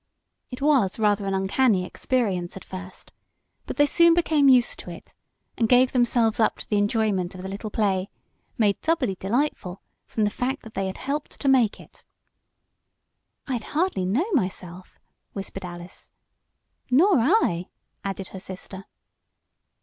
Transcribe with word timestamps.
It 0.49 0.63
was 0.63 0.97
rather 0.97 1.27
an 1.27 1.35
uncanny 1.35 1.85
experience 1.85 2.57
at 2.57 2.65
first, 2.65 3.13
but 3.67 3.77
they 3.77 3.85
soon 3.85 4.15
became 4.15 4.49
used 4.49 4.79
to 4.79 4.89
it, 4.89 5.13
and 5.59 5.69
gave 5.69 5.91
themselves 5.91 6.39
up 6.39 6.57
to 6.57 6.67
the 6.67 6.79
enjoyment 6.79 7.35
of 7.35 7.43
the 7.43 7.47
little 7.47 7.69
play, 7.69 8.09
made 8.57 8.81
doubly 8.81 9.13
delightful 9.13 9.83
from 10.07 10.23
the 10.23 10.31
fact 10.31 10.63
that 10.63 10.73
they 10.73 10.87
had 10.87 10.97
helped 10.97 11.39
to 11.39 11.47
make 11.47 11.79
it. 11.79 12.03
"I'd 13.45 13.63
hardly 13.77 14.05
know 14.07 14.25
myself," 14.31 14.97
whispered 15.33 15.65
Alice. 15.65 16.09
"Nor 16.89 17.19
I," 17.19 17.69
added 18.03 18.29
her 18.29 18.39
sister. 18.39 18.85